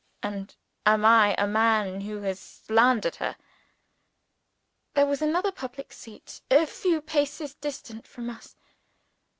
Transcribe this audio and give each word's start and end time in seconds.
and 0.23 0.55
am 0.83 1.05
I 1.05 1.35
a 1.37 1.45
man 1.45 2.01
who 2.01 2.21
has 2.21 2.39
slandered 2.39 3.17
her?" 3.17 3.37
There 4.95 5.05
was 5.05 5.21
another 5.21 5.51
public 5.51 5.93
seat, 5.93 6.41
a 6.49 6.65
few 6.65 7.01
paces 7.03 7.53
distant 7.53 8.07
from 8.07 8.31
us. 8.31 8.55